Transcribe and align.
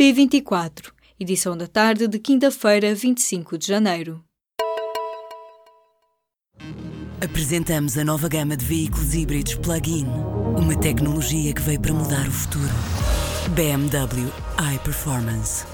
P24, 0.00 0.92
edição 1.20 1.54
da 1.54 1.66
tarde 1.66 2.08
de 2.08 2.18
quinta-feira, 2.18 2.94
25 2.94 3.58
de 3.58 3.66
janeiro. 3.66 4.24
Apresentamos 7.22 7.98
a 7.98 8.04
nova 8.04 8.26
gama 8.26 8.56
de 8.56 8.64
veículos 8.64 9.12
híbridos 9.12 9.56
plug-in. 9.56 10.06
Uma 10.56 10.74
tecnologia 10.74 11.52
que 11.52 11.60
veio 11.60 11.78
para 11.78 11.92
mudar 11.92 12.26
o 12.26 12.32
futuro. 12.32 12.72
BMW 13.54 14.32
iPerformance. 14.74 15.66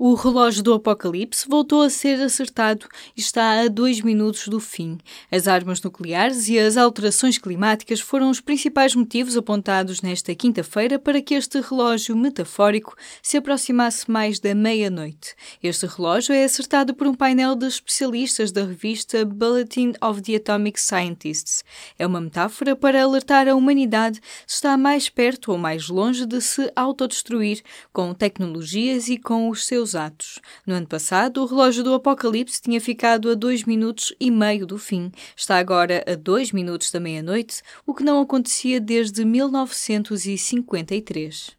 O 0.00 0.14
relógio 0.14 0.62
do 0.62 0.74
apocalipse 0.74 1.48
voltou 1.48 1.82
a 1.82 1.90
ser 1.90 2.22
acertado 2.22 2.86
e 3.16 3.20
está 3.20 3.62
a 3.62 3.66
dois 3.66 4.00
minutos 4.00 4.46
do 4.46 4.60
fim. 4.60 4.96
As 5.28 5.48
armas 5.48 5.82
nucleares 5.82 6.48
e 6.48 6.56
as 6.56 6.76
alterações 6.76 7.36
climáticas 7.36 7.98
foram 7.98 8.30
os 8.30 8.40
principais 8.40 8.94
motivos 8.94 9.36
apontados 9.36 10.00
nesta 10.00 10.32
quinta-feira 10.36 11.00
para 11.00 11.20
que 11.20 11.34
este 11.34 11.60
relógio 11.60 12.16
metafórico 12.16 12.94
se 13.20 13.38
aproximasse 13.38 14.08
mais 14.08 14.38
da 14.38 14.54
meia-noite. 14.54 15.34
Este 15.60 15.84
relógio 15.86 16.32
é 16.32 16.44
acertado 16.44 16.94
por 16.94 17.08
um 17.08 17.14
painel 17.14 17.56
de 17.56 17.66
especialistas 17.66 18.52
da 18.52 18.64
revista 18.64 19.24
Bulletin 19.24 19.94
of 20.00 20.22
the 20.22 20.36
Atomic 20.36 20.80
Scientists. 20.80 21.64
É 21.98 22.06
uma 22.06 22.20
metáfora 22.20 22.76
para 22.76 23.02
alertar 23.02 23.48
a 23.48 23.56
humanidade 23.56 24.20
se 24.46 24.54
está 24.54 24.76
mais 24.76 25.08
perto 25.08 25.50
ou 25.50 25.58
mais 25.58 25.88
longe 25.88 26.24
de 26.24 26.40
se 26.40 26.70
autodestruir 26.76 27.64
com 27.92 28.14
tecnologias 28.14 29.08
e 29.08 29.18
com 29.18 29.48
os 29.48 29.66
seus 29.66 29.87
atos. 29.94 30.40
No 30.66 30.74
ano 30.74 30.86
passado, 30.86 31.42
o 31.42 31.46
relógio 31.46 31.82
do 31.82 31.94
Apocalipse 31.94 32.60
tinha 32.62 32.80
ficado 32.80 33.30
a 33.30 33.34
2 33.34 33.64
minutos 33.64 34.14
e 34.20 34.30
meio 34.30 34.66
do 34.66 34.78
fim. 34.78 35.10
Está 35.36 35.58
agora 35.58 36.04
a 36.06 36.14
2 36.14 36.52
minutos 36.52 36.90
da 36.90 37.00
meia-noite, 37.00 37.62
o 37.86 37.94
que 37.94 38.04
não 38.04 38.20
acontecia 38.20 38.78
desde 38.80 39.24
1953. 39.24 41.57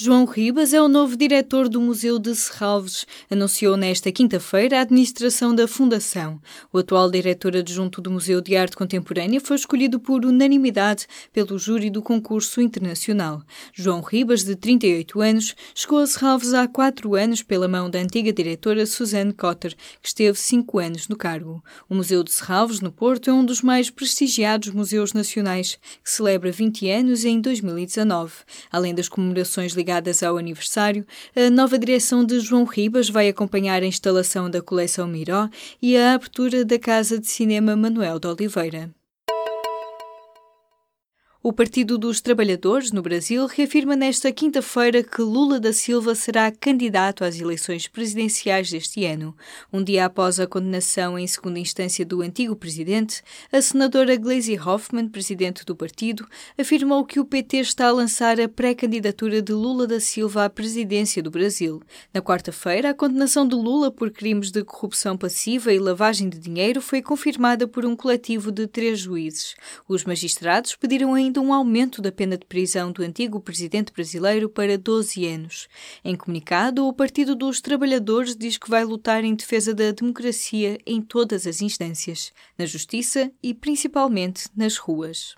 João 0.00 0.26
Ribas 0.26 0.72
é 0.72 0.80
o 0.80 0.86
novo 0.86 1.16
diretor 1.16 1.68
do 1.68 1.80
Museu 1.80 2.20
de 2.20 2.32
Serralves, 2.32 3.04
anunciou 3.28 3.76
nesta 3.76 4.12
quinta-feira 4.12 4.78
a 4.78 4.82
administração 4.82 5.52
da 5.52 5.66
Fundação. 5.66 6.40
O 6.72 6.78
atual 6.78 7.10
diretor 7.10 7.56
adjunto 7.56 8.00
do 8.00 8.08
Museu 8.08 8.40
de 8.40 8.56
Arte 8.56 8.76
Contemporânea 8.76 9.40
foi 9.40 9.56
escolhido 9.56 9.98
por 9.98 10.24
unanimidade 10.24 11.08
pelo 11.32 11.58
júri 11.58 11.90
do 11.90 12.00
concurso 12.00 12.60
internacional. 12.60 13.42
João 13.74 14.00
Ribas, 14.00 14.44
de 14.44 14.54
38 14.54 15.20
anos, 15.20 15.56
chegou 15.74 15.98
a 15.98 16.06
Serralves 16.06 16.54
há 16.54 16.68
quatro 16.68 17.16
anos 17.16 17.42
pela 17.42 17.66
mão 17.66 17.90
da 17.90 17.98
antiga 17.98 18.32
diretora 18.32 18.86
Suzanne 18.86 19.32
Cotter, 19.32 19.74
que 20.00 20.06
esteve 20.10 20.38
cinco 20.38 20.78
anos 20.78 21.08
no 21.08 21.16
cargo. 21.16 21.60
O 21.90 21.96
Museu 21.96 22.22
de 22.22 22.30
Serralves, 22.30 22.80
no 22.80 22.92
Porto, 22.92 23.30
é 23.30 23.32
um 23.32 23.44
dos 23.44 23.62
mais 23.62 23.90
prestigiados 23.90 24.68
museus 24.68 25.12
nacionais, 25.12 25.76
que 26.04 26.08
celebra 26.08 26.52
20 26.52 26.88
anos 26.88 27.24
em 27.24 27.40
2019. 27.40 28.32
Além 28.70 28.94
das 28.94 29.08
comemorações 29.08 29.72
ligadas 29.72 29.87
ligadas 29.88 30.22
ao 30.22 30.36
aniversário, 30.36 31.06
a 31.34 31.48
nova 31.48 31.78
direção 31.78 32.22
de 32.22 32.38
João 32.40 32.64
Ribas 32.64 33.08
vai 33.08 33.26
acompanhar 33.26 33.82
a 33.82 33.86
instalação 33.86 34.50
da 34.50 34.60
coleção 34.60 35.08
Miró 35.08 35.48
e 35.80 35.96
a 35.96 36.12
abertura 36.12 36.62
da 36.62 36.78
Casa 36.78 37.18
de 37.18 37.26
Cinema 37.26 37.74
Manuel 37.74 38.18
de 38.18 38.28
Oliveira. 38.28 38.97
O 41.40 41.52
Partido 41.52 41.96
dos 41.96 42.20
Trabalhadores 42.20 42.90
no 42.90 43.00
Brasil 43.00 43.46
reafirma 43.46 43.94
nesta 43.94 44.32
quinta-feira 44.32 45.04
que 45.04 45.22
Lula 45.22 45.60
da 45.60 45.72
Silva 45.72 46.12
será 46.16 46.50
candidato 46.50 47.22
às 47.22 47.38
eleições 47.38 47.86
presidenciais 47.86 48.72
deste 48.72 49.04
ano. 49.04 49.36
Um 49.72 49.84
dia 49.84 50.06
após 50.06 50.40
a 50.40 50.48
condenação 50.48 51.16
em 51.16 51.28
segunda 51.28 51.60
instância 51.60 52.04
do 52.04 52.22
antigo 52.22 52.56
presidente, 52.56 53.22
a 53.52 53.62
senadora 53.62 54.16
Gleisi 54.16 54.58
Hoffmann, 54.58 55.08
presidente 55.08 55.64
do 55.64 55.76
partido, 55.76 56.26
afirmou 56.58 57.04
que 57.04 57.20
o 57.20 57.24
PT 57.24 57.58
está 57.58 57.86
a 57.86 57.92
lançar 57.92 58.40
a 58.40 58.48
pré-candidatura 58.48 59.40
de 59.40 59.52
Lula 59.52 59.86
da 59.86 60.00
Silva 60.00 60.44
à 60.44 60.50
presidência 60.50 61.22
do 61.22 61.30
Brasil. 61.30 61.80
Na 62.12 62.20
quarta-feira, 62.20 62.90
a 62.90 62.94
condenação 62.94 63.46
de 63.46 63.54
Lula 63.54 63.92
por 63.92 64.10
crimes 64.10 64.50
de 64.50 64.64
corrupção 64.64 65.16
passiva 65.16 65.72
e 65.72 65.78
lavagem 65.78 66.28
de 66.28 66.36
dinheiro 66.36 66.82
foi 66.82 67.00
confirmada 67.00 67.68
por 67.68 67.86
um 67.86 67.94
coletivo 67.94 68.50
de 68.50 68.66
três 68.66 68.98
juízes. 68.98 69.54
Os 69.88 70.02
magistrados 70.02 70.74
pediram 70.74 71.14
ainda 71.14 71.27
ainda 71.28 71.42
um 71.42 71.52
aumento 71.52 72.00
da 72.00 72.10
pena 72.10 72.38
de 72.38 72.46
prisão 72.46 72.90
do 72.90 73.02
antigo 73.02 73.38
presidente 73.38 73.92
brasileiro 73.92 74.48
para 74.48 74.78
12 74.78 75.26
anos. 75.26 75.68
Em 76.02 76.16
comunicado, 76.16 76.86
o 76.86 76.92
Partido 76.92 77.36
dos 77.36 77.60
Trabalhadores 77.60 78.34
diz 78.34 78.56
que 78.56 78.70
vai 78.70 78.82
lutar 78.82 79.22
em 79.22 79.34
defesa 79.34 79.74
da 79.74 79.92
democracia 79.92 80.78
em 80.86 81.02
todas 81.02 81.46
as 81.46 81.60
instâncias, 81.60 82.32
na 82.58 82.64
justiça 82.64 83.30
e 83.42 83.52
principalmente 83.52 84.48
nas 84.56 84.78
ruas. 84.78 85.34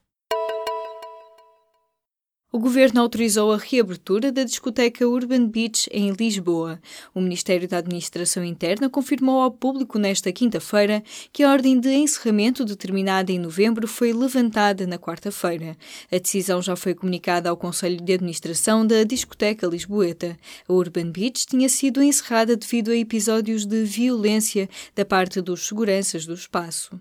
O 2.52 2.58
governo 2.58 3.00
autorizou 3.00 3.52
a 3.52 3.56
reabertura 3.56 4.32
da 4.32 4.42
discoteca 4.42 5.06
Urban 5.06 5.46
Beach 5.46 5.88
em 5.92 6.10
Lisboa. 6.10 6.80
O 7.14 7.20
Ministério 7.20 7.68
da 7.68 7.78
Administração 7.78 8.44
Interna 8.44 8.90
confirmou 8.90 9.40
ao 9.40 9.52
público 9.52 10.00
nesta 10.00 10.32
quinta-feira 10.32 11.00
que 11.32 11.44
a 11.44 11.52
ordem 11.52 11.78
de 11.78 11.90
encerramento 11.90 12.64
determinada 12.64 13.30
em 13.30 13.38
novembro 13.38 13.86
foi 13.86 14.12
levantada 14.12 14.84
na 14.84 14.98
quarta-feira. 14.98 15.76
A 16.10 16.18
decisão 16.18 16.60
já 16.60 16.74
foi 16.74 16.92
comunicada 16.92 17.48
ao 17.48 17.56
Conselho 17.56 18.00
de 18.00 18.14
Administração 18.14 18.84
da 18.84 19.04
discoteca 19.04 19.68
Lisboeta. 19.68 20.36
A 20.68 20.72
Urban 20.72 21.12
Beach 21.12 21.46
tinha 21.46 21.68
sido 21.68 22.02
encerrada 22.02 22.56
devido 22.56 22.90
a 22.90 22.96
episódios 22.96 23.64
de 23.64 23.84
violência 23.84 24.68
da 24.96 25.04
parte 25.04 25.40
dos 25.40 25.68
seguranças 25.68 26.26
do 26.26 26.34
espaço. 26.34 26.98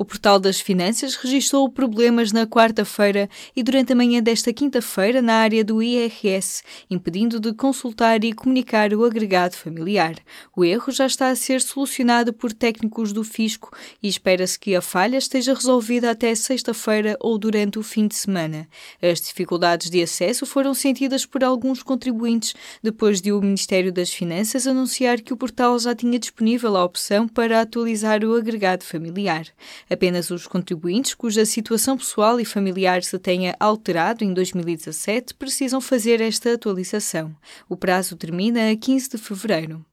O 0.00 0.04
Portal 0.04 0.38
das 0.38 0.60
Finanças 0.60 1.16
registrou 1.16 1.68
problemas 1.68 2.30
na 2.30 2.46
quarta-feira 2.46 3.28
e 3.56 3.64
durante 3.64 3.92
a 3.92 3.96
manhã 3.96 4.22
desta 4.22 4.52
quinta-feira 4.52 5.20
na 5.20 5.34
área 5.34 5.64
do 5.64 5.82
IRS, 5.82 6.62
impedindo 6.88 7.40
de 7.40 7.52
consultar 7.52 8.22
e 8.22 8.32
comunicar 8.32 8.94
o 8.94 9.04
agregado 9.04 9.56
familiar. 9.56 10.14
O 10.56 10.64
erro 10.64 10.92
já 10.92 11.04
está 11.04 11.30
a 11.30 11.34
ser 11.34 11.60
solucionado 11.60 12.32
por 12.32 12.52
técnicos 12.52 13.12
do 13.12 13.24
fisco 13.24 13.76
e 14.00 14.06
espera-se 14.06 14.56
que 14.56 14.76
a 14.76 14.80
falha 14.80 15.16
esteja 15.16 15.52
resolvida 15.52 16.12
até 16.12 16.32
sexta-feira 16.32 17.16
ou 17.18 17.36
durante 17.36 17.76
o 17.76 17.82
fim 17.82 18.06
de 18.06 18.14
semana. 18.14 18.68
As 19.02 19.20
dificuldades 19.20 19.90
de 19.90 20.00
acesso 20.00 20.46
foram 20.46 20.74
sentidas 20.74 21.26
por 21.26 21.42
alguns 21.42 21.82
contribuintes 21.82 22.54
depois 22.80 23.20
de 23.20 23.32
o 23.32 23.40
Ministério 23.40 23.92
das 23.92 24.12
Finanças 24.14 24.64
anunciar 24.64 25.20
que 25.20 25.32
o 25.32 25.36
portal 25.36 25.76
já 25.76 25.92
tinha 25.92 26.20
disponível 26.20 26.76
a 26.76 26.84
opção 26.84 27.26
para 27.26 27.60
atualizar 27.60 28.22
o 28.22 28.36
agregado 28.36 28.84
familiar. 28.84 29.44
Apenas 29.90 30.30
os 30.30 30.46
contribuintes 30.46 31.14
cuja 31.14 31.44
situação 31.44 31.96
pessoal 31.96 32.38
e 32.38 32.44
familiar 32.44 33.02
se 33.02 33.18
tenha 33.18 33.56
alterado 33.58 34.22
em 34.22 34.34
2017 34.34 35.34
precisam 35.34 35.80
fazer 35.80 36.20
esta 36.20 36.52
atualização. 36.52 37.34
O 37.68 37.76
prazo 37.76 38.16
termina 38.16 38.70
a 38.70 38.76
15 38.76 39.10
de 39.10 39.18
fevereiro. 39.18 39.84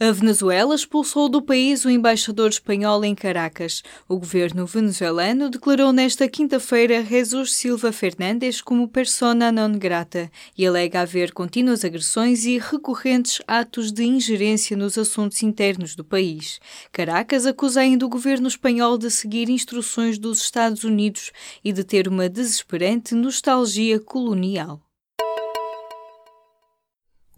A 0.00 0.12
Venezuela 0.12 0.76
expulsou 0.76 1.28
do 1.28 1.42
país 1.42 1.84
o 1.84 1.90
embaixador 1.90 2.50
espanhol 2.50 3.04
em 3.04 3.16
Caracas. 3.16 3.82
O 4.08 4.16
governo 4.16 4.64
venezuelano 4.64 5.50
declarou 5.50 5.92
nesta 5.92 6.28
quinta-feira 6.28 7.02
Jesus 7.02 7.54
Silva 7.54 7.90
Fernandes 7.90 8.60
como 8.60 8.86
persona 8.86 9.50
non 9.50 9.72
grata 9.76 10.30
e 10.56 10.64
alega 10.64 11.00
haver 11.00 11.32
contínuas 11.32 11.84
agressões 11.84 12.44
e 12.44 12.58
recorrentes 12.58 13.42
atos 13.44 13.90
de 13.90 14.04
ingerência 14.04 14.76
nos 14.76 14.96
assuntos 14.96 15.42
internos 15.42 15.96
do 15.96 16.04
país. 16.04 16.60
Caracas 16.92 17.44
acusa 17.44 17.80
ainda 17.80 18.06
o 18.06 18.08
governo 18.08 18.46
espanhol 18.46 18.98
de 18.98 19.10
seguir 19.10 19.50
instruções 19.50 20.16
dos 20.16 20.40
Estados 20.40 20.84
Unidos 20.84 21.32
e 21.64 21.72
de 21.72 21.82
ter 21.82 22.06
uma 22.06 22.28
desesperante 22.28 23.16
nostalgia 23.16 23.98
colonial. 23.98 24.80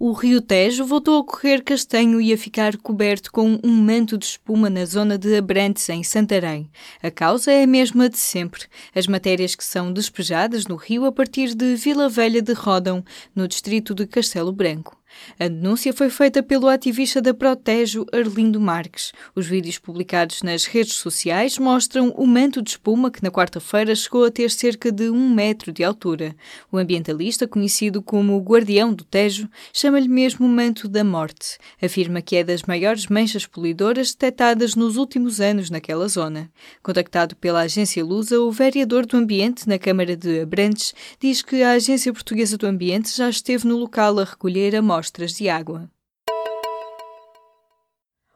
O 0.03 0.12
rio 0.12 0.41
Tejo 0.41 0.87
voltou 0.87 1.21
a 1.21 1.25
correr 1.27 1.62
castanho 1.62 2.22
e 2.22 2.33
a 2.33 2.38
ficar 2.38 2.75
coberto 2.78 3.31
com 3.31 3.61
um 3.62 3.71
manto 3.71 4.16
de 4.16 4.25
espuma 4.25 4.71
na 4.71 4.87
zona 4.87 5.19
de 5.19 5.36
Abrantes, 5.36 5.86
em 5.91 6.03
Santarém. 6.03 6.71
A 7.03 7.10
causa 7.10 7.53
é 7.53 7.65
a 7.65 7.66
mesma 7.66 8.09
de 8.09 8.16
sempre: 8.16 8.65
as 8.95 9.07
matérias 9.07 9.54
que 9.54 9.63
são 9.63 9.92
despejadas 9.92 10.66
no 10.66 10.77
rio 10.77 11.04
a 11.04 11.13
partir 11.13 11.54
de 11.54 11.75
Vila 11.77 12.09
Velha 12.09 12.41
de 12.41 12.54
Rodão, 12.54 13.04
no 13.36 13.47
distrito 13.47 13.95
de 13.95 14.07
Castelo 14.07 14.53
Branco. 14.53 15.00
A 15.39 15.48
denúncia 15.48 15.92
foi 15.92 16.10
feita 16.10 16.42
pelo 16.42 16.68
ativista 16.68 17.21
da 17.21 17.33
Protejo, 17.33 18.07
Arlindo 18.12 18.60
Marques. 18.60 19.12
Os 19.34 19.47
vídeos 19.47 19.78
publicados 19.78 20.42
nas 20.42 20.65
redes 20.65 20.95
sociais 20.95 21.59
mostram 21.59 22.10
o 22.10 22.27
manto 22.27 22.62
de 22.62 22.71
espuma 22.71 23.10
que 23.10 23.22
na 23.22 23.30
quarta-feira 23.30 23.95
chegou 23.95 24.24
a 24.24 24.30
ter 24.30 24.51
cerca 24.51 24.92
de 24.92 25.10
um 25.10 25.30
metro 25.30 25.72
de 25.72 25.83
altura. 25.83 26.34
O 26.71 26.78
ambientalista, 26.78 27.47
conhecido 27.47 28.03
como 28.03 28.36
o 28.36 28.41
Guardião 28.41 28.92
do 28.92 29.04
Tejo, 29.04 29.48
chama-lhe 29.72 30.09
mesmo 30.09 30.47
o 30.47 30.48
manto 30.48 30.89
da 30.89 31.03
morte. 31.03 31.59
Afirma 31.83 32.22
que 32.22 32.36
é 32.36 32.45
das 32.45 32.63
maiores 32.63 33.06
manchas 33.06 33.47
poluidoras 33.47 34.13
detectadas 34.13 34.74
nos 34.74 34.97
últimos 34.97 35.41
anos 35.41 35.71
naquela 35.71 36.06
zona. 36.09 36.51
Contactado 36.83 37.34
pela 37.36 37.60
agência 37.60 38.04
Lusa, 38.04 38.41
o 38.41 38.53
vereador 38.53 39.06
do 39.06 39.16
Ambiente 39.16 39.68
na 39.68 39.78
Câmara 39.78 40.16
de 40.16 40.41
Abrantes 40.41 40.95
diz 41.18 41.42
que 41.42 41.63
a 41.63 41.72
Agência 41.72 42.13
Portuguesa 42.13 42.56
do 42.56 42.66
Ambiente 42.66 43.16
já 43.16 43.28
esteve 43.28 43.66
no 43.66 43.77
local 43.77 44.18
a 44.18 44.24
recolher 44.24 44.77
a 44.77 44.83
morte 44.83 45.00
amostras 45.01 45.35
de 45.39 45.49
água. 45.49 45.91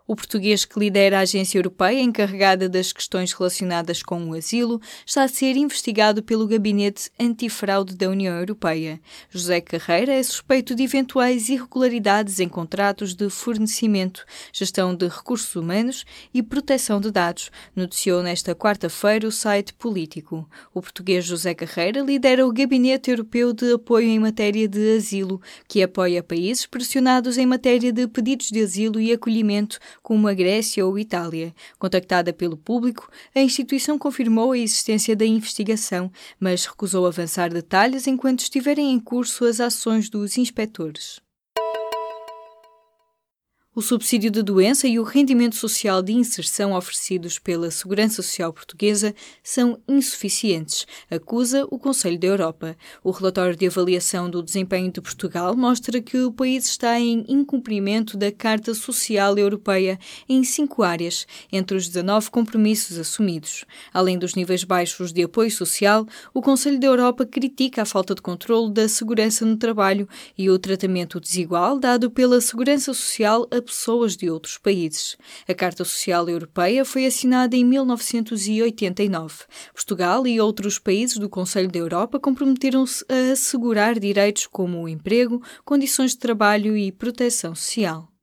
O 0.06 0.14
português 0.14 0.66
que 0.66 0.78
lidera 0.78 1.16
a 1.16 1.22
agência 1.22 1.56
europeia 1.56 1.98
encarregada 2.02 2.68
das 2.68 2.92
questões 2.92 3.32
relacionadas 3.32 4.02
com 4.02 4.22
o 4.28 4.34
asilo 4.34 4.78
está 5.06 5.22
a 5.22 5.28
ser 5.28 5.56
investigado 5.56 6.22
pelo 6.22 6.46
Gabinete 6.46 7.10
Antifraude 7.18 7.96
da 7.96 8.10
União 8.10 8.36
Europeia. 8.36 9.00
José 9.30 9.62
Carreira 9.62 10.12
é 10.12 10.22
suspeito 10.22 10.74
de 10.74 10.82
eventuais 10.82 11.48
irregularidades 11.48 12.38
em 12.38 12.50
contratos 12.50 13.14
de 13.14 13.30
fornecimento, 13.30 14.26
gestão 14.52 14.94
de 14.94 15.08
recursos 15.08 15.56
humanos 15.56 16.04
e 16.34 16.42
proteção 16.42 17.00
de 17.00 17.10
dados, 17.10 17.50
noticiou 17.74 18.22
nesta 18.22 18.54
quarta-feira 18.54 19.26
o 19.26 19.32
site 19.32 19.72
Político. 19.72 20.46
O 20.74 20.82
português 20.82 21.24
José 21.24 21.54
Carreira 21.54 22.02
lidera 22.02 22.46
o 22.46 22.52
Gabinete 22.52 23.10
Europeu 23.10 23.54
de 23.54 23.72
Apoio 23.72 24.08
em 24.08 24.18
Matéria 24.18 24.68
de 24.68 24.98
Asilo, 24.98 25.40
que 25.66 25.82
apoia 25.82 26.22
países 26.22 26.66
pressionados 26.66 27.38
em 27.38 27.46
matéria 27.46 27.90
de 27.90 28.06
pedidos 28.06 28.50
de 28.50 28.60
asilo 28.60 29.00
e 29.00 29.10
acolhimento 29.10 29.78
como 30.02 30.28
a 30.28 30.34
Grécia 30.34 30.84
ou 30.84 30.98
Itália. 30.98 31.54
Contactada 31.78 32.32
pelo 32.32 32.56
público, 32.56 33.10
a 33.34 33.40
instituição 33.40 33.98
confirmou 33.98 34.52
a 34.52 34.58
existência 34.58 35.16
da 35.16 35.24
investigação, 35.24 36.10
mas 36.38 36.66
recusou 36.66 37.06
avançar 37.06 37.48
detalhes 37.50 38.06
enquanto 38.06 38.40
estiverem 38.40 38.92
em 38.92 39.00
curso 39.00 39.44
as 39.44 39.60
ações 39.60 40.10
dos 40.10 40.36
inspectores. 40.36 41.23
O 43.76 43.82
subsídio 43.82 44.30
de 44.30 44.40
doença 44.40 44.86
e 44.86 45.00
o 45.00 45.02
rendimento 45.02 45.56
social 45.56 46.00
de 46.00 46.12
inserção 46.12 46.74
oferecidos 46.74 47.40
pela 47.40 47.72
Segurança 47.72 48.22
Social 48.22 48.52
Portuguesa 48.52 49.12
são 49.42 49.80
insuficientes, 49.88 50.86
acusa 51.10 51.66
o 51.68 51.76
Conselho 51.76 52.16
da 52.16 52.28
Europa. 52.28 52.76
O 53.02 53.10
relatório 53.10 53.56
de 53.56 53.66
avaliação 53.66 54.30
do 54.30 54.44
desempenho 54.44 54.92
de 54.92 55.00
Portugal 55.00 55.56
mostra 55.56 56.00
que 56.00 56.18
o 56.18 56.30
país 56.30 56.66
está 56.66 57.00
em 57.00 57.24
incumprimento 57.26 58.16
da 58.16 58.30
Carta 58.30 58.74
Social 58.74 59.36
Europeia 59.36 59.98
em 60.28 60.44
cinco 60.44 60.84
áreas, 60.84 61.26
entre 61.50 61.76
os 61.76 61.88
19 61.88 62.30
compromissos 62.30 62.96
assumidos. 62.96 63.64
Além 63.92 64.16
dos 64.16 64.36
níveis 64.36 64.62
baixos 64.62 65.12
de 65.12 65.24
apoio 65.24 65.50
social, 65.50 66.06
o 66.32 66.40
Conselho 66.40 66.78
da 66.78 66.86
Europa 66.86 67.26
critica 67.26 67.82
a 67.82 67.84
falta 67.84 68.14
de 68.14 68.22
controle 68.22 68.72
da 68.72 68.88
segurança 68.88 69.44
no 69.44 69.56
trabalho 69.56 70.08
e 70.38 70.48
o 70.48 70.60
tratamento 70.60 71.18
desigual 71.18 71.76
dado 71.76 72.08
pela 72.08 72.40
Segurança 72.40 72.94
Social 72.94 73.48
a 73.50 73.63
pessoas 73.64 74.16
de 74.16 74.30
outros 74.30 74.58
países. 74.58 75.16
A 75.48 75.54
Carta 75.54 75.84
Social 75.84 76.28
Europeia 76.28 76.84
foi 76.84 77.06
assinada 77.06 77.56
em 77.56 77.64
1989. 77.64 79.44
Portugal 79.72 80.26
e 80.26 80.40
outros 80.40 80.78
países 80.78 81.18
do 81.18 81.28
Conselho 81.28 81.70
da 81.70 81.78
Europa 81.78 82.20
comprometeram-se 82.20 83.04
a 83.08 83.32
assegurar 83.32 83.98
direitos 83.98 84.46
como 84.46 84.82
o 84.82 84.88
emprego, 84.88 85.42
condições 85.64 86.12
de 86.12 86.18
trabalho 86.18 86.76
e 86.76 86.92
proteção 86.92 87.54
social. 87.54 88.13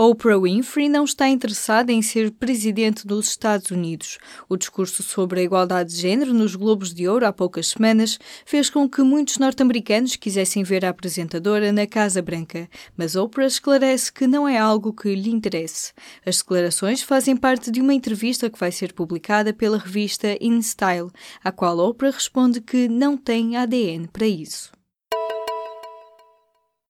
Oprah 0.00 0.38
Winfrey 0.38 0.88
não 0.88 1.02
está 1.02 1.28
interessada 1.28 1.90
em 1.90 2.00
ser 2.00 2.30
presidente 2.30 3.04
dos 3.04 3.30
Estados 3.30 3.72
Unidos. 3.72 4.18
O 4.48 4.56
discurso 4.56 5.02
sobre 5.02 5.40
a 5.40 5.42
igualdade 5.42 5.90
de 5.90 6.00
género 6.00 6.32
nos 6.32 6.54
Globos 6.54 6.94
de 6.94 7.08
Ouro 7.08 7.26
há 7.26 7.32
poucas 7.32 7.66
semanas 7.66 8.16
fez 8.46 8.70
com 8.70 8.88
que 8.88 9.02
muitos 9.02 9.38
norte-americanos 9.38 10.14
quisessem 10.14 10.62
ver 10.62 10.84
a 10.84 10.90
apresentadora 10.90 11.72
na 11.72 11.84
Casa 11.84 12.22
Branca, 12.22 12.70
mas 12.96 13.16
Oprah 13.16 13.48
esclarece 13.48 14.12
que 14.12 14.28
não 14.28 14.46
é 14.46 14.56
algo 14.56 14.92
que 14.92 15.12
lhe 15.16 15.30
interesse. 15.30 15.92
As 16.24 16.38
declarações 16.38 17.02
fazem 17.02 17.36
parte 17.36 17.68
de 17.68 17.80
uma 17.80 17.92
entrevista 17.92 18.48
que 18.48 18.60
vai 18.60 18.70
ser 18.70 18.92
publicada 18.92 19.52
pela 19.52 19.78
revista 19.78 20.38
InStyle, 20.40 21.10
a 21.42 21.50
qual 21.50 21.76
Oprah 21.76 22.12
responde 22.12 22.60
que 22.60 22.88
não 22.88 23.16
tem 23.16 23.56
ADN 23.56 24.06
para 24.06 24.28
isso. 24.28 24.77